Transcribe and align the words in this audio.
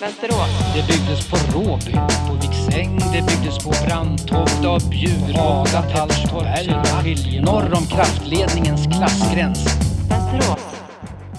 Västerås. 0.00 0.74
Det 0.74 0.86
byggdes 0.86 1.30
på 1.30 1.58
Råby, 1.58 1.92
på 2.28 2.34
Viksäng, 2.34 2.98
det 2.98 3.22
byggdes 3.26 3.58
på 3.64 3.70
Brandtoft 3.86 4.64
av 4.64 4.90
Bjur, 4.90 5.34
Haga, 5.34 5.84
Hallstorp, 5.94 6.64
Söderskilje, 6.64 7.42
norr 7.42 7.74
om 7.74 7.86
kraftledningens 7.86 8.86
klassgräns. 8.86 9.66
Västerås. 10.08 10.58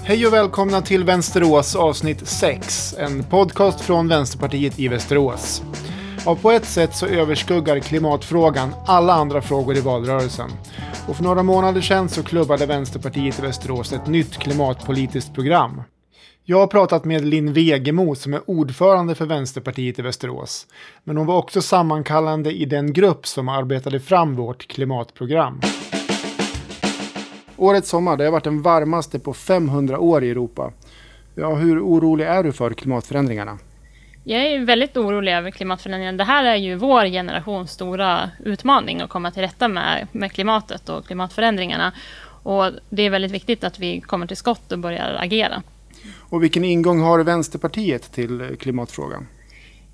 Hej 0.04 0.28
och 0.28 0.34
välkomna 0.34 0.82
till 0.82 1.04
Vänsterås 1.04 1.76
avsnitt 1.76 2.28
6, 2.28 2.96
en 3.00 3.24
podcast 3.24 3.82
från 3.82 4.08
Vänsterpartiet 4.08 4.80
i 4.80 4.88
Västerås. 4.88 5.64
Och 6.26 6.42
på 6.42 6.52
ett 6.52 6.66
sätt 6.66 6.96
så 6.96 7.06
överskuggar 7.06 7.80
klimatfrågan 7.80 8.76
alla 8.86 9.14
andra 9.14 9.42
frågor 9.42 9.78
i 9.78 9.82
valrörelsen. 9.82 10.52
Och 11.08 11.16
för 11.16 11.24
några 11.24 11.44
månader 11.44 11.82
sedan 11.82 12.10
så 12.10 12.24
klubbade 12.24 12.66
Vänsterpartiet 12.66 13.40
i 13.40 13.42
Västerås 13.42 13.94
ett 13.94 14.08
nytt 14.08 14.38
klimatpolitiskt 14.38 15.34
program. 15.34 15.82
Jag 16.50 16.60
har 16.60 16.68
pratat 16.68 17.06
med 17.06 17.26
Linn 17.26 17.54
Wegemo 17.54 18.16
som 18.16 18.34
är 18.34 18.42
ordförande 18.46 19.16
för 19.16 19.26
Vänsterpartiet 19.26 20.00
i 20.00 20.02
Västerås. 20.02 20.68
Men 21.04 21.18
hon 21.18 21.26
var 21.26 21.38
också 21.38 21.62
sammankallande 21.62 22.52
i 22.52 22.66
den 22.66 22.94
grupp 22.94 23.28
som 23.28 23.50
arbetade 23.50 24.00
fram 24.00 24.36
vårt 24.36 24.68
klimatprogram. 24.68 25.62
Årets 27.58 27.90
sommar 27.90 28.18
det 28.18 28.24
har 28.24 28.32
varit 28.32 28.44
den 28.44 28.62
varmaste 28.62 29.20
på 29.20 29.34
500 29.34 30.00
år 30.00 30.24
i 30.24 30.30
Europa. 30.30 30.72
Ja, 31.36 31.56
hur 31.56 31.84
orolig 31.84 32.26
är 32.26 32.44
du 32.44 32.52
för 32.52 32.74
klimatförändringarna? 32.74 33.58
Jag 34.24 34.46
är 34.46 34.66
väldigt 34.66 34.98
orolig 34.98 35.34
över 35.34 35.52
klimatförändringen. 35.52 36.18
Det 36.18 36.24
här 36.24 36.44
är 36.44 36.56
ju 36.56 36.76
vår 36.76 37.06
generations 37.06 37.72
stora 37.72 38.30
utmaning 38.46 39.02
att 39.02 39.10
komma 39.10 39.32
till 39.32 39.42
rätta 39.42 39.68
med, 39.68 40.08
med 40.12 40.32
klimatet 40.32 40.90
och 40.90 41.06
klimatförändringarna. 41.06 41.94
Och 42.44 42.72
det 42.90 43.04
är 43.04 43.10
väldigt 43.10 43.32
viktigt 43.32 43.64
att 43.64 43.80
vi 43.80 44.02
kommer 44.02 44.28
till 44.28 44.38
skott 44.38 44.72
och 44.72 44.80
börjar 44.80 45.18
agera. 45.20 45.64
Och 46.20 46.44
vilken 46.44 46.66
ingång 46.66 47.00
har 47.00 47.24
Vänsterpartiet 47.24 48.12
till 48.12 48.58
klimatfrågan? 48.60 49.28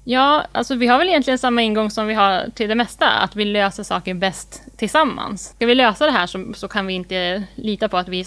Ja, 0.08 0.46
alltså 0.52 0.76
vi 0.76 0.88
har 0.88 0.98
väl 0.98 1.08
egentligen 1.08 1.38
samma 1.38 1.62
ingång 1.62 1.92
som 1.92 2.08
vi 2.08 2.14
har 2.14 2.50
till 2.56 2.70
det 2.70 2.76
mesta, 2.76 3.10
att 3.10 3.36
vi 3.36 3.46
löser 3.46 3.84
saker 3.84 4.14
bäst 4.14 4.62
tillsammans. 4.78 5.54
Ska 5.56 5.66
vi 5.66 5.76
lösa 5.76 6.06
det 6.06 6.12
här 6.12 6.28
så, 6.28 6.54
så 6.54 6.68
kan 6.68 6.88
vi 6.88 6.94
inte 6.94 7.44
lita 7.56 7.90
på 7.90 7.98
att 7.98 8.08
vi 8.08 8.26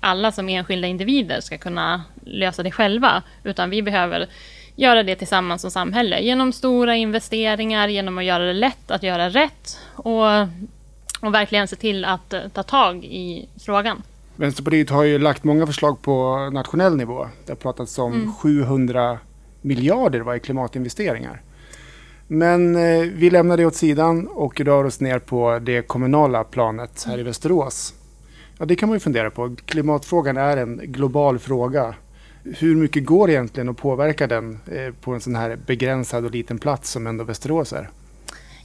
alla 0.00 0.32
som 0.32 0.48
enskilda 0.48 0.88
individer 0.88 1.40
ska 1.40 1.58
kunna 1.58 2.02
lösa 2.24 2.62
det 2.62 2.70
själva, 2.70 3.22
utan 3.44 3.70
vi 3.70 3.82
behöver 3.82 4.28
göra 4.76 5.02
det 5.02 5.16
tillsammans 5.16 5.62
som 5.62 5.70
samhälle 5.70 6.20
genom 6.20 6.52
stora 6.52 6.96
investeringar, 6.96 7.88
genom 7.88 8.18
att 8.18 8.24
göra 8.24 8.44
det 8.44 8.52
lätt 8.52 8.90
att 8.90 9.02
göra 9.02 9.28
rätt 9.28 9.78
och, 9.92 10.26
och 11.20 11.34
verkligen 11.34 11.68
se 11.68 11.76
till 11.76 12.04
att 12.04 12.32
eh, 12.32 12.48
ta 12.52 12.62
tag 12.62 13.04
i 13.04 13.48
frågan. 13.64 14.02
Vänsterpartiet 14.36 14.90
har 14.90 15.02
ju 15.02 15.18
lagt 15.18 15.44
många 15.44 15.66
förslag 15.66 16.02
på 16.02 16.36
nationell 16.52 16.96
nivå. 16.96 17.28
Det 17.46 17.52
har 17.52 17.56
pratats 17.56 17.98
om 17.98 18.12
mm. 18.12 18.32
700 18.32 19.18
miljarder 19.60 20.20
var 20.20 20.34
i 20.34 20.40
klimatinvesteringar. 20.40 21.42
Men 22.26 22.76
eh, 22.76 23.00
vi 23.00 23.30
lämnar 23.30 23.56
det 23.56 23.66
åt 23.66 23.74
sidan 23.74 24.26
och 24.26 24.60
rör 24.60 24.84
oss 24.84 25.00
ner 25.00 25.18
på 25.18 25.58
det 25.58 25.82
kommunala 25.82 26.44
planet 26.44 27.04
här 27.06 27.18
i 27.18 27.22
Västerås. 27.22 27.94
Ja, 28.58 28.64
det 28.64 28.76
kan 28.76 28.88
man 28.88 28.96
ju 28.96 29.00
fundera 29.00 29.30
på. 29.30 29.56
Klimatfrågan 29.66 30.36
är 30.36 30.56
en 30.56 30.80
global 30.84 31.38
fråga. 31.38 31.94
Hur 32.44 32.76
mycket 32.76 33.06
går 33.06 33.30
egentligen 33.30 33.68
att 33.68 33.76
påverka 33.76 34.26
den 34.26 34.60
eh, 34.66 34.94
på 35.00 35.12
en 35.12 35.20
sån 35.20 35.34
här 35.34 35.58
begränsad 35.66 36.24
och 36.24 36.30
liten 36.30 36.58
plats 36.58 36.90
som 36.90 37.06
ändå 37.06 37.24
Västerås 37.24 37.72
är? 37.72 37.90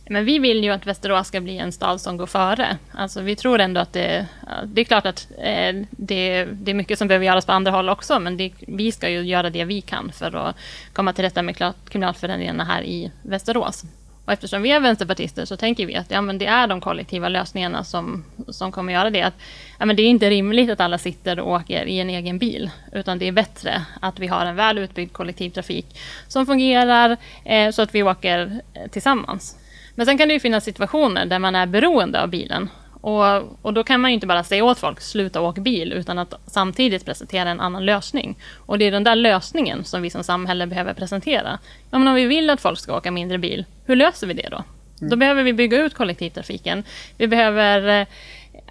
Men 0.10 0.26
vi 0.26 0.40
vill 0.40 0.64
ju 0.64 0.70
att 0.70 0.88
Västerås 0.88 1.28
ska 1.28 1.42
bli 1.42 1.58
en 1.58 1.72
stad 1.72 2.02
som 2.02 2.18
går 2.18 2.26
före. 2.26 2.78
Alltså 2.92 3.22
vi 3.22 3.36
tror 3.36 3.60
ändå 3.60 3.82
att 3.82 3.94
det, 3.94 4.28
det 4.66 4.82
är 4.82 4.86
klart 4.86 5.06
att 5.06 5.28
eh, 5.38 5.76
det, 5.90 6.46
det, 6.46 6.72
är 6.72 6.76
mycket 6.76 7.00
som 7.00 7.08
behöver 7.08 7.26
göras 7.26 7.46
på 7.46 7.52
andra 7.52 7.72
håll 7.72 7.90
också, 7.90 8.20
men 8.20 8.38
det, 8.38 8.52
vi 8.68 8.92
ska 8.92 9.10
ju 9.10 9.22
göra 9.22 9.50
det 9.50 9.64
vi 9.64 9.82
kan 9.82 10.12
för 10.12 10.36
att 10.36 10.56
komma 10.94 11.14
till 11.14 11.24
rätta 11.24 11.42
med 11.42 11.74
klimatförändringarna 11.90 12.64
här 12.64 12.84
i 12.84 13.12
Västerås. 13.22 13.84
Och 14.26 14.34
eftersom 14.34 14.62
vi 14.62 14.72
är 14.72 14.80
vänsterpartister 14.80 15.46
så 15.46 15.58
tänker 15.58 15.86
vi 15.86 15.96
att 15.96 16.12
ja, 16.12 16.22
men 16.22 16.38
det 16.38 16.46
är 16.46 16.68
de 16.68 16.82
kollektiva 16.82 17.30
lösningarna 17.30 17.84
som, 17.84 18.24
som 18.48 18.72
kommer 18.72 18.94
göra 18.94 19.10
det. 19.10 19.22
Att, 19.22 19.34
ja, 19.80 19.86
men 19.86 19.96
det 19.96 20.02
är 20.02 20.08
inte 20.08 20.30
rimligt 20.30 20.70
att 20.70 20.80
alla 20.80 20.98
sitter 20.98 21.40
och 21.40 21.52
åker 21.52 21.86
i 21.86 22.00
en 22.00 22.10
egen 22.10 22.38
bil, 22.40 22.70
utan 22.92 23.20
det 23.20 23.28
är 23.28 23.32
bättre 23.32 23.86
att 24.02 24.20
vi 24.20 24.28
har 24.28 24.46
en 24.46 24.56
väl 24.56 24.78
utbyggd 24.78 25.14
kollektivtrafik 25.14 26.00
som 26.28 26.46
fungerar 26.46 27.18
eh, 27.46 27.72
så 27.72 27.82
att 27.82 27.96
vi 27.96 28.04
åker 28.04 28.62
tillsammans. 28.92 29.58
Men 29.98 30.06
sen 30.06 30.18
kan 30.18 30.28
det 30.28 30.34
ju 30.34 30.40
finnas 30.40 30.64
situationer 30.64 31.26
där 31.26 31.40
man 31.40 31.56
är 31.56 31.66
beroende 31.66 32.22
av 32.22 32.30
bilen. 32.30 32.70
Och, 33.02 33.24
och 33.62 33.74
då 33.74 33.84
kan 33.84 34.02
man 34.02 34.12
ju 34.12 34.16
inte 34.16 34.28
bara 34.28 34.44
säga 34.44 34.64
åt 34.64 34.80
folk, 34.80 35.02
sluta 35.02 35.42
åka 35.42 35.62
bil, 35.62 35.94
utan 35.94 36.20
att 36.20 36.34
samtidigt 36.48 37.06
presentera 37.06 37.50
en 37.50 37.60
annan 37.60 37.86
lösning. 37.86 38.38
Och 38.56 38.80
det 38.80 38.86
är 38.86 38.92
den 38.92 39.04
där 39.04 39.16
lösningen 39.16 39.84
som 39.84 40.02
vi 40.02 40.10
som 40.10 40.24
samhälle 40.24 40.68
behöver 40.68 40.94
presentera. 40.94 41.60
Ja, 41.92 41.98
men 41.98 42.08
om 42.08 42.16
vi 42.16 42.26
vill 42.26 42.50
att 42.50 42.62
folk 42.62 42.80
ska 42.80 42.98
åka 42.98 43.12
mindre 43.12 43.38
bil, 43.38 43.66
hur 43.86 43.96
löser 43.96 44.28
vi 44.28 44.34
det 44.34 44.48
då? 44.52 44.64
Mm. 45.02 45.10
Då 45.10 45.16
behöver 45.16 45.44
vi 45.44 45.54
bygga 45.54 45.78
ut 45.78 45.94
kollektivtrafiken. 45.94 46.84
Vi 47.18 47.28
behöver 47.28 48.02
eh, 48.02 48.08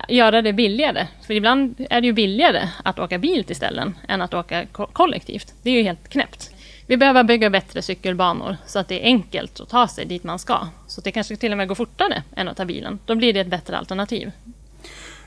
göra 0.08 0.42
det 0.42 0.52
billigare. 0.52 1.06
För 1.26 1.34
ibland 1.34 1.86
är 1.90 2.00
det 2.00 2.06
ju 2.06 2.12
billigare 2.12 2.68
att 2.84 2.98
åka 2.98 3.18
bil 3.18 3.44
till 3.44 3.56
ställen 3.56 3.96
än 4.08 4.22
att 4.22 4.34
åka 4.34 4.66
ko 4.66 4.86
kollektivt. 4.86 5.54
Det 5.62 5.70
är 5.70 5.74
ju 5.74 5.82
helt 5.82 6.08
knäppt. 6.08 6.50
Vi 6.88 6.96
behöver 6.96 7.24
bygga 7.24 7.50
bättre 7.50 7.82
cykelbanor 7.82 8.56
så 8.66 8.78
att 8.78 8.88
det 8.88 9.00
är 9.00 9.04
enkelt 9.04 9.60
att 9.60 9.68
ta 9.68 9.88
sig 9.88 10.04
dit 10.04 10.24
man 10.24 10.38
ska. 10.38 10.58
Så 10.86 11.00
det 11.00 11.12
kanske 11.12 11.36
till 11.36 11.52
och 11.52 11.58
med 11.58 11.68
går 11.68 11.74
fortare 11.74 12.22
än 12.36 12.48
att 12.48 12.56
ta 12.56 12.64
bilen. 12.64 12.98
Då 13.04 13.14
blir 13.14 13.32
det 13.32 13.40
ett 13.40 13.50
bättre 13.50 13.78
alternativ. 13.78 14.30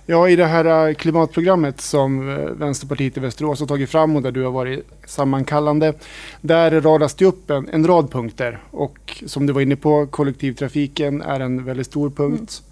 Ja, 0.06 0.30
i 0.30 0.36
det 0.36 0.46
här 0.46 0.88
äh, 0.88 0.94
klimatprogrammet 0.94 1.82
som 1.82 2.30
äh, 2.30 2.36
Vänsterpartiet 2.36 3.18
i 3.18 3.20
Västerås 3.20 3.60
har 3.60 3.68
tagit 3.68 3.90
fram 3.90 4.16
och 4.16 4.22
där 4.22 4.32
du 4.32 4.44
har 4.44 4.52
varit 4.52 4.88
sammankallande. 5.06 5.94
Där 6.42 6.82
radas 6.82 7.16
det 7.16 7.26
upp 7.26 7.50
en, 7.50 7.70
en 7.70 7.88
rad 7.88 8.12
punkter 8.12 8.60
och 8.72 9.24
som 9.26 9.46
du 9.46 9.54
var 9.54 9.62
inne 9.62 9.76
på, 9.76 10.08
kollektivtrafiken 10.08 11.22
är 11.22 11.40
en 11.40 11.66
väldigt 11.66 11.88
stor 11.88 12.10
punkt. 12.10 12.62
Mm. 12.62 12.70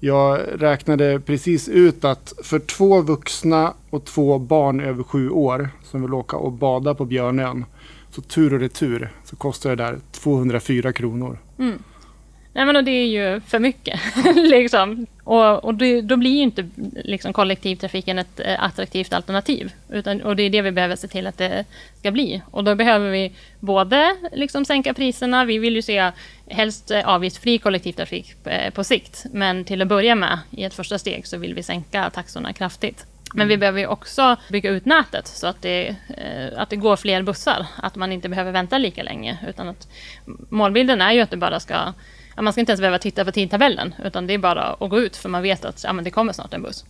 Jag 0.00 0.40
räknade 0.54 1.20
precis 1.20 1.68
ut 1.68 2.04
att 2.04 2.32
för 2.42 2.58
två 2.58 3.00
vuxna 3.00 3.74
och 3.90 4.04
två 4.04 4.38
barn 4.38 4.80
över 4.80 5.02
sju 5.02 5.30
år 5.30 5.68
som 5.84 6.02
vill 6.02 6.14
åka 6.14 6.36
och 6.36 6.52
bada 6.52 6.94
på 6.94 7.04
Björnön 7.04 7.64
så 8.14 8.22
tur 8.22 8.54
och 8.54 8.60
retur 8.60 9.10
så 9.24 9.36
kostar 9.36 9.70
det 9.70 9.76
där 9.76 9.98
204 10.12 10.92
kronor. 10.92 11.38
Mm. 11.58 11.82
Nej 12.54 12.66
men 12.66 12.76
och 12.76 12.84
det 12.84 12.90
är 12.90 13.06
ju 13.06 13.40
för 13.40 13.58
mycket. 13.58 14.00
liksom. 14.34 15.06
Och, 15.24 15.64
och 15.64 15.74
det, 15.74 16.00
då 16.00 16.16
blir 16.16 16.30
ju 16.30 16.42
inte 16.42 16.68
liksom, 17.04 17.32
kollektivtrafiken 17.32 18.18
ett 18.18 18.40
eh, 18.40 18.64
attraktivt 18.64 19.12
alternativ. 19.12 19.72
Utan, 19.90 20.22
och 20.22 20.36
det 20.36 20.42
är 20.42 20.50
det 20.50 20.62
vi 20.62 20.70
behöver 20.70 20.96
se 20.96 21.08
till 21.08 21.26
att 21.26 21.38
det 21.38 21.64
ska 21.98 22.10
bli. 22.10 22.42
Och 22.50 22.64
då 22.64 22.74
behöver 22.74 23.10
vi 23.10 23.32
både 23.60 24.16
liksom, 24.32 24.64
sänka 24.64 24.94
priserna, 24.94 25.44
vi 25.44 25.58
vill 25.58 25.76
ju 25.76 25.82
se 25.82 26.12
helst 26.46 26.90
eh, 26.90 27.08
avgiftsfri 27.08 27.58
kollektivtrafik 27.58 28.46
eh, 28.46 28.70
på 28.72 28.84
sikt. 28.84 29.24
Men 29.32 29.64
till 29.64 29.82
att 29.82 29.88
börja 29.88 30.14
med, 30.14 30.38
i 30.50 30.64
ett 30.64 30.74
första 30.74 30.98
steg, 30.98 31.26
så 31.26 31.38
vill 31.38 31.54
vi 31.54 31.62
sänka 31.62 32.10
taxorna 32.10 32.52
kraftigt. 32.52 33.06
Men 33.34 33.48
vi 33.48 33.56
behöver 33.56 33.86
också 33.86 34.36
bygga 34.48 34.70
ut 34.70 34.84
nätet 34.84 35.26
så 35.26 35.46
att 35.46 35.62
det, 35.62 35.88
eh, 35.88 36.60
att 36.60 36.70
det 36.70 36.76
går 36.76 36.96
fler 36.96 37.22
bussar. 37.22 37.66
Att 37.76 37.96
man 37.96 38.12
inte 38.12 38.28
behöver 38.28 38.52
vänta 38.52 38.78
lika 38.78 39.02
länge. 39.02 39.38
Utan 39.48 39.68
att 39.68 39.88
målbilden 40.48 41.00
är 41.00 41.12
ju 41.12 41.20
att 41.20 41.30
det 41.30 41.36
bara 41.36 41.60
ska... 41.60 41.92
Man 42.36 42.52
ska 42.52 42.60
inte 42.60 42.72
ens 42.72 42.80
behöva 42.80 42.98
titta 42.98 43.24
på 43.24 43.32
tidtabellen. 43.32 43.94
Utan 44.04 44.26
det 44.26 44.34
är 44.34 44.38
bara 44.38 44.62
att 44.62 44.90
gå 44.90 45.00
ut 45.00 45.16
för 45.16 45.28
man 45.28 45.42
vet 45.42 45.64
att 45.64 45.84
ja, 45.84 45.92
det 45.92 46.10
kommer 46.10 46.32
snart 46.32 46.54
en 46.54 46.62
buss. 46.62 46.84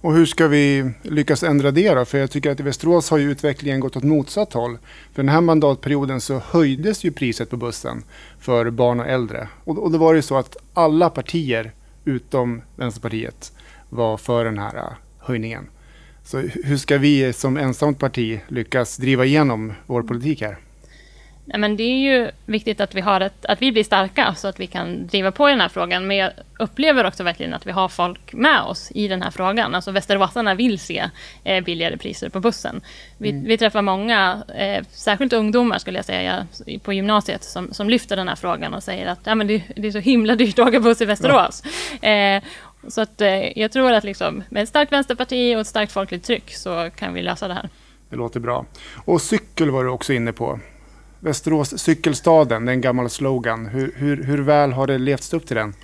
Och 0.00 0.14
hur 0.14 0.26
ska 0.26 0.48
vi 0.48 0.92
lyckas 1.02 1.42
ändra 1.42 1.70
det 1.70 1.94
då? 1.94 2.04
För 2.04 2.18
jag 2.18 2.30
tycker 2.30 2.50
att 2.50 2.60
i 2.60 2.62
Västerås 2.62 3.10
har 3.10 3.18
ju 3.18 3.30
utvecklingen 3.30 3.80
gått 3.80 3.96
åt 3.96 4.02
motsatt 4.02 4.52
håll. 4.52 4.78
För 5.12 5.22
den 5.22 5.28
här 5.28 5.40
mandatperioden 5.40 6.20
så 6.20 6.38
höjdes 6.38 7.04
ju 7.04 7.12
priset 7.12 7.50
på 7.50 7.56
bussen 7.56 8.04
för 8.40 8.70
barn 8.70 9.00
och 9.00 9.06
äldre. 9.06 9.48
Och, 9.64 9.78
och 9.78 9.90
då 9.90 9.98
var 9.98 10.12
det 10.12 10.18
ju 10.18 10.22
så 10.22 10.36
att 10.36 10.56
alla 10.74 11.10
partier 11.10 11.72
utom 12.04 12.62
Vänsterpartiet 12.76 13.52
var 13.88 14.16
för 14.16 14.44
den 14.44 14.58
här 14.58 14.96
höjningen. 15.26 15.68
Så 16.24 16.38
hur 16.38 16.76
ska 16.76 16.98
vi 16.98 17.32
som 17.32 17.56
ensamt 17.56 17.98
parti 17.98 18.40
lyckas 18.48 18.96
driva 18.96 19.24
igenom 19.24 19.72
vår 19.86 20.02
politik 20.02 20.40
här? 20.40 20.56
Nej, 21.48 21.58
men 21.58 21.76
det 21.76 21.82
är 21.82 21.98
ju 21.98 22.30
viktigt 22.46 22.80
att 22.80 22.94
vi, 22.94 23.00
har 23.00 23.20
ett, 23.20 23.46
att 23.46 23.62
vi 23.62 23.72
blir 23.72 23.84
starka 23.84 24.34
så 24.34 24.48
att 24.48 24.60
vi 24.60 24.66
kan 24.66 25.06
driva 25.06 25.32
på 25.32 25.48
i 25.48 25.52
den 25.52 25.60
här 25.60 25.68
frågan. 25.68 26.06
Men 26.06 26.16
jag 26.16 26.30
upplever 26.58 27.06
också 27.06 27.22
verkligen 27.22 27.54
att 27.54 27.66
vi 27.66 27.70
har 27.70 27.88
folk 27.88 28.32
med 28.32 28.60
oss 28.60 28.92
i 28.94 29.08
den 29.08 29.22
här 29.22 29.30
frågan. 29.30 29.74
Alltså 29.74 29.90
västerbottnarna 29.90 30.54
vill 30.54 30.78
se 30.78 31.10
eh, 31.44 31.64
billigare 31.64 31.96
priser 31.96 32.28
på 32.28 32.40
bussen. 32.40 32.80
Vi, 33.18 33.30
mm. 33.30 33.44
vi 33.44 33.58
träffar 33.58 33.82
många, 33.82 34.42
eh, 34.56 34.84
särskilt 34.90 35.32
ungdomar 35.32 35.78
skulle 35.78 35.98
jag 35.98 36.04
säga, 36.04 36.46
på 36.82 36.92
gymnasiet 36.92 37.44
som, 37.44 37.72
som 37.72 37.90
lyfter 37.90 38.16
den 38.16 38.28
här 38.28 38.36
frågan 38.36 38.74
och 38.74 38.82
säger 38.82 39.06
att 39.06 39.20
ja, 39.24 39.34
men 39.34 39.46
det, 39.46 39.62
det 39.76 39.88
är 39.88 39.92
så 39.92 39.98
himla 39.98 40.34
dyrt 40.34 40.58
att 40.58 40.68
åka 40.68 40.80
buss 40.80 41.00
i 41.00 41.04
Västerås. 41.04 41.62
Ja. 42.00 42.08
Eh, 42.08 42.42
så 42.88 43.00
att, 43.00 43.20
eh, 43.20 43.58
jag 43.58 43.72
tror 43.72 43.92
att 43.92 44.04
liksom, 44.04 44.42
med 44.48 44.62
ett 44.62 44.68
starkt 44.68 44.92
vänsterparti 44.92 45.56
och 45.56 45.60
ett 45.60 45.66
starkt 45.66 45.92
folkligt 45.92 46.24
tryck 46.24 46.54
så 46.54 46.90
kan 46.96 47.14
vi 47.14 47.22
lösa 47.22 47.48
det 47.48 47.54
här. 47.54 47.68
Det 48.10 48.16
låter 48.16 48.40
bra. 48.40 48.66
Och 49.04 49.22
cykel 49.22 49.70
var 49.70 49.84
du 49.84 49.90
också 49.90 50.12
inne 50.12 50.32
på. 50.32 50.60
Västerås 51.20 51.78
cykelstaden, 51.78 52.64
det 52.64 52.72
är 52.72 52.74
en 52.74 52.80
gammal 52.80 53.10
slogan. 53.10 53.66
Hur, 53.66 53.94
hur, 53.96 54.24
hur 54.24 54.38
väl 54.38 54.72
har 54.72 54.86
det 54.86 54.98
levts 54.98 55.34
upp 55.34 55.46
till 55.46 55.56
den? 55.56 55.74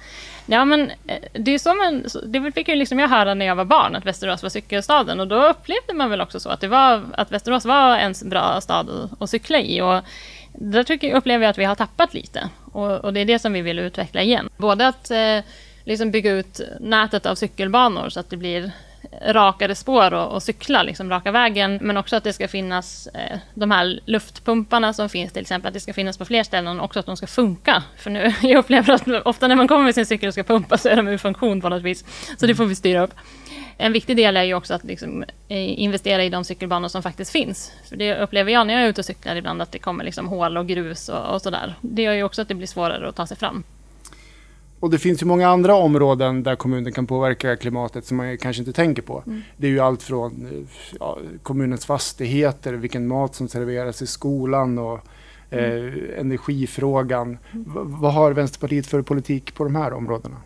Ja, 0.46 0.64
men 0.64 0.90
eh, 1.06 1.16
det 1.32 1.54
är 1.54 1.58
som 1.58 1.80
en, 1.80 2.06
det 2.32 2.52
fick 2.52 2.68
ju 2.68 2.74
liksom 2.74 2.98
jag 2.98 3.08
höra 3.08 3.34
när 3.34 3.46
jag 3.46 3.56
var 3.56 3.64
barn, 3.64 3.96
att 3.96 4.06
Västerås 4.06 4.42
var 4.42 4.50
cykelstaden. 4.50 5.20
Och 5.20 5.28
då 5.28 5.48
upplevde 5.48 5.94
man 5.94 6.10
väl 6.10 6.20
också 6.20 6.40
så 6.40 6.48
att, 6.48 6.60
det 6.60 6.68
var, 6.68 7.02
att 7.12 7.32
Västerås 7.32 7.64
var 7.64 7.96
en 7.96 8.14
bra 8.24 8.60
stad 8.60 8.90
att, 8.90 9.22
att 9.22 9.30
cykla 9.30 9.60
i. 9.60 9.80
Och 9.80 10.00
där 10.52 10.82
tycker, 10.82 11.14
upplever 11.14 11.44
jag 11.44 11.50
att 11.50 11.58
vi 11.58 11.64
har 11.64 11.74
tappat 11.74 12.14
lite. 12.14 12.48
Och, 12.72 13.04
och, 13.04 13.12
det 13.12 13.20
är 13.20 13.24
det 13.24 13.38
som 13.38 13.52
vi 13.52 13.60
vill 13.60 13.78
utveckla 13.78 14.22
igen. 14.22 14.48
Både 14.56 14.88
att 14.88 15.10
eh, 15.10 15.38
liksom 15.84 16.10
bygga 16.10 16.32
ut 16.32 16.60
nätet 16.80 17.26
av 17.26 17.34
cykelbanor 17.34 18.08
så 18.08 18.20
att 18.20 18.30
det 18.30 18.36
blir 18.36 18.72
rakare 19.26 19.74
spår 19.74 20.14
och, 20.14 20.32
och 20.32 20.42
cykla 20.42 20.82
liksom 20.82 21.10
raka 21.10 21.30
vägen. 21.30 21.78
Men 21.82 21.96
också 21.96 22.16
att 22.16 22.24
det 22.24 22.32
ska 22.32 22.48
finnas 22.48 23.06
eh, 23.06 23.38
de 23.54 23.70
här 23.70 24.00
luftpumparna 24.04 24.92
som 24.92 25.08
finns 25.08 25.32
till 25.32 25.42
exempel, 25.42 25.68
att 25.68 25.74
det 25.74 25.80
ska 25.80 25.92
finnas 25.92 26.18
på 26.18 26.24
fler 26.24 26.42
ställen 26.42 26.80
och 26.80 26.84
också 26.84 27.00
att 27.00 27.06
de 27.06 27.16
ska 27.16 27.26
funka. 27.26 27.82
För 27.96 28.10
nu, 28.10 28.32
jag 28.42 28.58
upplever 28.58 28.92
att 28.94 29.26
ofta 29.26 29.48
när 29.48 29.56
man 29.56 29.68
kommer 29.68 29.84
med 29.84 29.94
sin 29.94 30.06
cykel 30.06 30.28
och 30.28 30.34
ska 30.34 30.42
pumpa 30.42 30.78
så 30.78 30.88
är 30.88 30.96
de 30.96 31.08
ur 31.08 31.18
funktion 31.18 31.60
på 31.60 31.68
något 31.68 31.82
vis. 31.82 32.04
Så 32.38 32.46
det 32.46 32.54
får 32.54 32.64
vi 32.64 32.74
styra 32.74 33.02
upp. 33.02 33.14
En 33.78 33.92
viktig 33.92 34.16
del 34.16 34.36
är 34.36 34.42
ju 34.42 34.54
också 34.54 34.74
att 34.74 34.84
liksom, 34.84 35.24
eh, 35.48 35.80
investera 35.80 36.24
i 36.24 36.28
de 36.28 36.44
cykelbanor 36.44 36.88
som 36.88 37.02
faktiskt 37.02 37.32
finns. 37.32 37.72
För 37.88 37.96
det 37.96 38.16
upplever 38.16 38.52
jag 38.52 38.66
när 38.66 38.74
jag 38.74 38.82
är 38.82 38.88
ute 38.88 39.00
och 39.00 39.04
cyklar 39.04 39.36
ibland, 39.36 39.62
att 39.62 39.72
det 39.72 39.78
kommer 39.78 40.04
liksom 40.04 40.28
hål 40.28 40.56
och 40.56 40.68
grus 40.68 41.08
och, 41.08 41.34
och 41.34 41.42
sådär. 41.42 41.74
Det 41.80 42.02
gör 42.02 42.12
ju 42.12 42.22
också 42.22 42.42
att 42.42 42.48
det 42.48 42.54
blir 42.54 42.66
svårare 42.66 43.08
att 43.08 43.16
ta 43.16 43.26
sig 43.26 43.36
fram. 43.36 43.64
Och 44.82 44.90
det 44.90 44.98
finns 44.98 45.22
ju 45.22 45.26
många 45.26 45.48
andra 45.48 45.74
områden 45.74 46.42
där 46.42 46.56
kommunen 46.56 46.92
kan 46.92 47.06
påverka 47.06 47.56
klimatet 47.56 48.04
som 48.04 48.16
man 48.16 48.38
kanske 48.38 48.60
inte 48.62 48.72
tänker 48.72 49.02
på. 49.02 49.22
Mm. 49.26 49.42
Det 49.56 49.66
är 49.66 49.70
ju 49.70 49.80
allt 49.80 50.02
från 50.02 50.66
ja, 51.00 51.18
kommunens 51.42 51.86
fastigheter, 51.86 52.72
vilken 52.74 53.06
mat 53.06 53.34
som 53.34 53.48
serveras 53.48 54.02
i 54.02 54.06
skolan 54.06 54.78
och 54.78 55.00
eh, 55.50 55.72
mm. 55.72 56.00
energifrågan. 56.18 57.38
Mm. 57.52 57.64
vad 57.74 58.12
har 58.12 58.32
Vänsterpartiet 58.32 58.86
för 58.86 59.02
politik 59.02 59.54
på 59.54 59.64
de 59.64 59.76
här 59.76 59.92
områdena? 59.92 60.36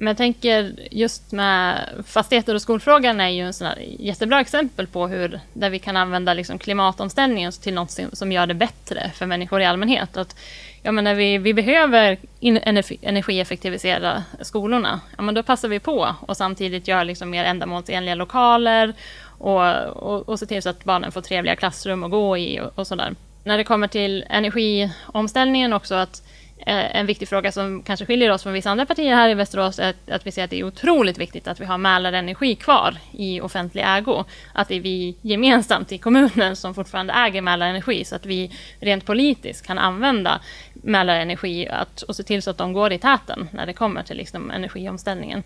Men 0.00 0.06
jag 0.06 0.16
tänker 0.16 0.74
just 0.90 1.32
med 1.32 1.88
fastigheter 2.06 2.54
och 2.54 2.62
skolfrågan 2.62 3.20
är 3.20 3.28
ju 3.28 3.42
en 3.42 3.52
sån 3.52 3.66
här 3.66 3.78
jättebra 3.98 4.40
exempel 4.40 4.86
på 4.86 5.06
hur 5.06 5.40
där 5.52 5.70
vi 5.70 5.78
kan 5.78 5.96
använda 5.96 6.34
liksom 6.34 6.58
klimatomställningen 6.58 7.52
till 7.52 7.74
något 7.74 7.98
som 8.12 8.32
gör 8.32 8.46
det 8.46 8.54
bättre 8.54 9.10
för 9.14 9.26
människor 9.26 9.60
i 9.60 9.64
allmänhet. 9.64 10.16
Att, 10.16 10.36
ja, 10.82 10.92
men 10.92 11.04
när 11.04 11.14
vi, 11.14 11.38
vi 11.38 11.54
behöver 11.54 12.16
energi, 12.40 12.98
energieffektivisera 13.02 14.24
skolorna, 14.40 15.00
ja, 15.16 15.22
men 15.22 15.34
då 15.34 15.42
passar 15.42 15.68
vi 15.68 15.80
på 15.80 16.14
och 16.20 16.36
samtidigt 16.36 16.88
gör 16.88 17.04
liksom 17.04 17.30
mer 17.30 17.44
ändamålsenliga 17.44 18.14
lokaler 18.14 18.94
och, 19.24 19.84
och, 19.84 20.28
och 20.28 20.38
se 20.38 20.46
till 20.46 20.62
så 20.62 20.68
att 20.68 20.84
barnen 20.84 21.12
får 21.12 21.20
trevliga 21.20 21.56
klassrum 21.56 22.04
att 22.04 22.10
gå 22.10 22.38
i 22.38 22.60
och, 22.60 22.78
och 22.78 22.86
sådär. 22.86 23.14
När 23.44 23.58
det 23.58 23.64
kommer 23.64 23.88
till 23.88 24.24
energiomställningen 24.28 25.72
också, 25.72 25.94
att 25.94 26.22
Eh, 26.66 26.96
en 26.96 27.06
viktig 27.06 27.28
fråga 27.28 27.52
som 27.52 27.82
kanske 27.82 28.06
skiljer 28.06 28.30
oss 28.30 28.42
från 28.42 28.52
vissa 28.52 28.70
andra 28.70 28.86
partier 28.86 29.14
här 29.14 29.28
i 29.28 29.34
Västerås 29.34 29.78
är 29.78 29.94
att 30.10 30.26
vi 30.26 30.32
ser 30.32 30.44
att 30.44 30.50
det 30.50 30.60
är 30.60 30.64
otroligt 30.64 31.18
viktigt 31.18 31.48
att 31.48 31.60
vi 31.60 31.64
har 31.64 31.78
Mälarenergi 31.78 32.54
kvar 32.54 32.98
i 33.12 33.40
offentlig 33.40 33.84
ägo. 33.86 34.24
Att 34.52 34.68
det 34.68 34.74
är 34.74 34.80
vi 34.80 35.16
gemensamt 35.22 35.92
i 35.92 35.98
kommunen 35.98 36.56
som 36.56 36.74
fortfarande 36.74 37.12
äger 37.12 37.42
Mälarenergi 37.42 38.04
så 38.04 38.16
att 38.16 38.26
vi 38.26 38.52
rent 38.80 39.06
politiskt 39.06 39.66
kan 39.66 39.78
använda 39.78 40.40
Mälarenergi 40.72 41.68
att, 41.68 42.02
och 42.02 42.16
se 42.16 42.22
till 42.22 42.42
så 42.42 42.50
att 42.50 42.58
de 42.58 42.72
går 42.72 42.92
i 42.92 42.98
täten 42.98 43.48
när 43.52 43.66
det 43.66 43.72
kommer 43.72 44.02
till 44.02 44.16
liksom 44.16 44.50
energiomställningen. 44.50 45.42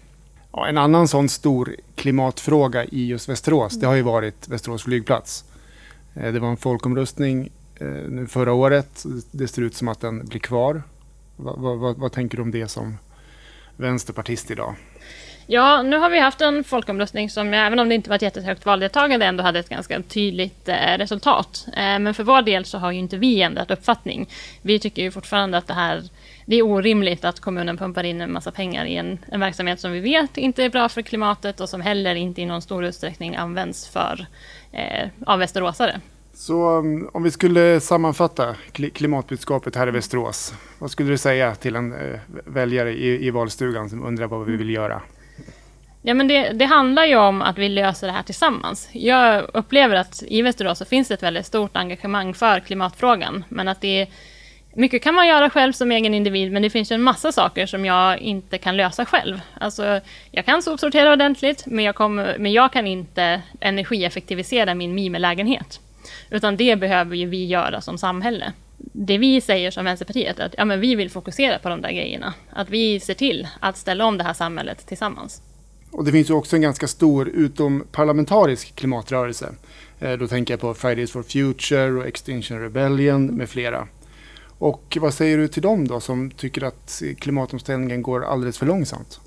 Ja, 0.53 0.69
en 0.69 0.79
annan 0.79 1.09
sån 1.09 1.29
stor 1.29 1.77
klimatfråga 1.95 2.85
i 2.85 3.07
just 3.07 3.29
Västerås, 3.29 3.81
det 3.81 3.87
har 3.87 3.95
ju 3.95 4.03
varit 4.03 4.49
Västerås 4.49 4.83
flygplats. 4.83 5.45
Eh, 6.15 6.33
det 6.33 6.41
var 6.41 6.49
en 6.49 6.57
folkomröstning 6.57 7.51
eh, 7.81 7.87
nu 7.87 8.27
förra 8.27 8.53
året. 8.53 9.05
Det 9.31 9.49
ser 9.49 9.63
ut 9.63 9.75
som 9.75 9.89
att 9.89 10.01
den 10.01 10.27
blir 10.27 10.41
kvar. 10.41 10.83
Vad, 11.37 11.81
vad, 11.81 11.99
vad, 11.99 12.13
tänker 12.13 12.37
du 12.37 12.43
om 12.43 12.51
det 12.51 12.69
som 12.69 12.99
vänsterpartist 13.77 14.51
idag? 14.51 14.75
Ja, 15.47 15.83
nu 15.83 15.97
har 15.97 16.11
vi 16.11 16.19
haft 16.19 16.41
en 16.41 16.65
folkomröstning 16.65 17.31
som, 17.31 17.55
även 17.55 17.79
om 17.79 17.89
det 17.89 17.95
inte 17.95 18.09
var 18.09 18.17
ett 18.17 18.23
jättehögt 18.23 18.67
valdeltagande, 18.67 19.27
ändå 19.27 19.43
hade 19.43 19.59
ett 19.59 19.69
ganska 19.69 20.03
tydligt 20.03 20.69
eh, 20.69 20.99
resultat. 20.99 21.67
Eh, 21.77 21.99
men 21.99 22.15
för 22.15 22.25
vår 22.25 22.43
del 22.43 22.65
så 22.65 22.79
har 22.79 22.93
ju 22.93 22.99
inte 22.99 23.17
vi 23.17 23.43
ändrat 23.43 23.71
uppfattning. 23.71 24.29
Vi 24.63 24.79
tycker 24.79 25.03
ju 25.03 25.11
fortfarande 25.11 25.59
att 25.59 25.67
det 25.67 25.75
här 25.75 26.03
det 26.47 26.57
är 26.57 26.63
orimligt 26.63 27.25
att 27.25 27.41
kommunen 27.41 27.77
pumpar 27.77 28.05
in 28.05 28.21
en 28.21 28.33
massa 28.33 28.51
pengar 28.51 28.85
i 28.85 28.97
en, 28.97 29.19
en 29.27 29.41
verksamhet 29.41 29.81
som 29.81 29.93
vi 29.93 30.01
vet 30.01 30.37
inte 30.37 30.65
är 30.65 30.71
bra 30.71 30.89
för 30.89 31.03
klimatet 31.03 31.61
och 31.61 31.69
som 31.69 31.81
heller 31.81 32.15
inte 32.15 32.43
i 32.43 32.47
någon 32.47 32.63
stor 32.63 32.85
utsträckning 32.85 33.37
används 33.37 33.89
för, 33.89 34.27
eh, 34.73 35.09
av 35.27 35.39
västeråsare. 35.39 36.01
Så 36.35 36.79
um, 36.79 37.11
om 37.13 37.23
vi 37.23 37.31
skulle 37.31 37.81
sammanfatta 37.81 38.57
klimatbudskapet 38.73 39.77
här 39.77 39.89
i 39.89 39.91
Västerås. 39.91 40.55
Vad 40.79 40.91
skulle 40.91 41.11
du 41.11 41.19
säga 41.19 41.55
till 41.55 41.77
en 41.77 41.93
uh, 41.93 42.19
väljare 42.45 42.93
i, 42.93 43.27
i 43.27 43.31
valstugan 43.31 43.91
som 43.91 44.05
undrar 44.05 44.27
vad 44.27 44.47
vi 44.47 44.57
vill 44.57 44.71
göra? 44.71 45.03
Ja, 46.03 46.15
men 46.15 46.29
det, 46.29 46.53
det, 46.53 46.65
handlar 46.65 47.05
ju 47.05 47.17
om 47.17 47.43
att 47.43 47.59
vi 47.59 47.69
löser 47.69 48.07
det 48.07 48.13
här 48.13 48.23
tillsammans. 48.23 48.89
Jag 48.93 49.45
upplever 49.55 49.97
att 49.97 50.23
i 50.27 50.43
Västerås 50.43 50.79
så 50.79 50.85
finns 50.85 51.09
det 51.09 51.15
ett 51.15 51.23
väldigt 51.23 51.47
stort 51.47 51.77
engagemang 51.77 52.35
för 52.35 52.61
klimatfrågan. 52.61 53.45
Men 53.49 53.69
att 53.69 53.81
det 53.81 54.01
är, 54.01 54.09
mycket 54.75 55.03
kan 55.03 55.15
man 55.15 55.29
göra 55.29 55.51
själv 55.51 55.73
som 55.73 55.93
egen 55.93 56.15
individ, 56.15 56.53
men 56.53 56.63
det 56.63 56.71
finns 56.71 56.93
ju 56.93 56.95
en 56.95 57.03
massa 57.03 57.33
saker 57.33 57.67
som 57.67 57.85
jag 57.85 58.19
inte 58.19 58.59
kan 58.59 58.77
lösa 58.77 59.05
själv. 59.05 59.41
Alltså, 59.61 60.01
jag 60.31 60.45
kan 60.45 60.63
sopsortera 60.63 61.13
ordentligt, 61.13 61.67
men 61.67 61.85
jag, 61.85 61.95
kommer, 61.95 62.37
men 62.39 62.53
jag 62.53 62.73
kan 62.73 62.87
inte 62.87 63.43
energieffektivisera 63.61 64.75
min 64.75 64.95
Mime-lägenhet. 64.95 65.81
Utan 66.31 66.57
det 66.57 66.77
behöver 66.77 67.17
ju 67.17 67.27
vi 67.27 67.47
göra 67.47 67.81
som 67.81 67.99
samhälle. 67.99 68.53
Det 68.77 69.19
vi 69.19 69.41
säger 69.41 69.71
som 69.71 69.85
Vänsterpartiet 69.85 70.39
är 70.39 70.45
att 70.45 70.55
ja, 70.59 70.65
men 70.65 70.81
vi 70.81 70.95
vill 70.95 71.11
fokusera 71.11 71.59
på 71.59 71.69
de 71.69 71.81
där 71.81 71.93
grejerna. 71.93 72.35
Att 72.51 72.71
vi 72.71 73.01
ser 73.01 73.15
till 73.15 73.49
att 73.61 73.77
ställa 73.77 74.05
om 74.05 74.19
det 74.19 74.25
här 74.25 74.35
samhället 74.35 74.87
tillsammans. 74.87 75.43
Och 75.91 76.05
det 76.05 76.13
finns 76.13 76.31
ju 76.31 76.35
också 76.35 76.57
en 76.57 76.63
ganska 76.63 76.89
stor 76.89 77.29
utomparlamentarisk 77.29 78.75
klimatrörelse. 78.75 79.49
Eh, 80.01 80.13
då 80.13 80.29
tänker 80.29 80.55
jag 80.55 80.61
på 80.61 80.75
Fridays 80.75 81.13
for 81.13 81.23
Future 81.23 81.93
och 81.93 82.07
Extinction 82.07 82.61
Rebellion 82.61 83.27
med 83.27 83.49
flera. 83.49 83.89
Och 84.59 84.99
vad 85.01 85.15
säger 85.15 85.39
du 85.39 85.49
till 85.49 85.63
dem 85.63 85.89
då 85.89 86.01
som 86.01 86.31
tycker 86.31 86.65
att 86.65 87.03
klimatomställningen 87.19 88.03
går 88.03 88.25
alldeles 88.25 88.59
för 88.59 88.67
långsamt? 88.67 89.21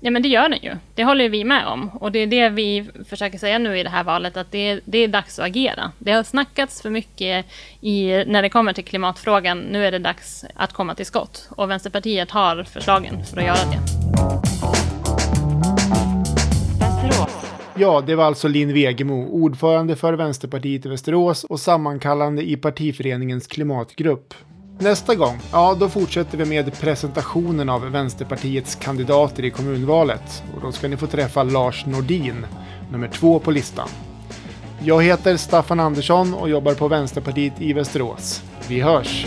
Ja, 0.00 0.10
men 0.10 0.22
det 0.22 0.28
gör 0.28 0.48
den 0.48 0.58
ju. 0.62 0.76
Det 0.94 1.04
håller 1.04 1.28
vi 1.28 1.44
med 1.44 1.66
om. 1.66 1.88
Och 1.88 2.12
det 2.12 2.18
är 2.18 2.26
det 2.26 2.48
vi 2.48 2.84
försöker 3.08 3.38
säga 3.38 3.58
nu 3.58 3.78
i 3.78 3.82
det 3.82 3.88
här 3.88 4.04
valet, 4.04 4.36
att 4.36 4.52
det 4.52 4.58
är, 4.58 4.80
det 4.84 4.98
är 4.98 5.08
dags 5.08 5.38
att 5.38 5.46
agera. 5.46 5.92
Det 5.98 6.12
har 6.12 6.22
snackats 6.22 6.82
för 6.82 6.90
mycket 6.90 7.46
i, 7.80 8.24
när 8.26 8.42
det 8.42 8.48
kommer 8.48 8.72
till 8.72 8.84
klimatfrågan. 8.84 9.58
Nu 9.58 9.86
är 9.86 9.92
det 9.92 9.98
dags 9.98 10.44
att 10.54 10.72
komma 10.72 10.94
till 10.94 11.06
skott. 11.06 11.48
Och 11.50 11.70
Vänsterpartiet 11.70 12.30
har 12.30 12.62
förslagen 12.62 13.24
för 13.24 13.36
att 13.36 13.46
göra 13.46 13.56
det. 13.56 13.78
Ja, 17.78 18.02
det 18.06 18.14
var 18.14 18.24
alltså 18.24 18.48
Linn 18.48 18.72
Wegemo, 18.72 19.26
ordförande 19.28 19.96
för 19.96 20.12
Vänsterpartiet 20.12 20.86
i 20.86 20.88
Västerås 20.88 21.44
och 21.44 21.60
sammankallande 21.60 22.42
i 22.42 22.56
partiföreningens 22.56 23.46
klimatgrupp. 23.46 24.34
Nästa 24.78 25.14
gång, 25.14 25.38
ja 25.52 25.76
då 25.80 25.88
fortsätter 25.88 26.38
vi 26.38 26.44
med 26.44 26.80
presentationen 26.80 27.68
av 27.68 27.90
Vänsterpartiets 27.90 28.74
kandidater 28.74 29.44
i 29.44 29.50
kommunvalet. 29.50 30.42
Och 30.54 30.60
då 30.60 30.72
ska 30.72 30.88
ni 30.88 30.96
få 30.96 31.06
träffa 31.06 31.42
Lars 31.42 31.86
Nordin, 31.86 32.46
nummer 32.92 33.08
två 33.08 33.38
på 33.38 33.50
listan. 33.50 33.88
Jag 34.82 35.02
heter 35.02 35.36
Staffan 35.36 35.80
Andersson 35.80 36.34
och 36.34 36.48
jobbar 36.48 36.74
på 36.74 36.88
Vänsterpartiet 36.88 37.60
i 37.60 37.72
Västerås. 37.72 38.42
Vi 38.68 38.80
hörs! 38.80 39.26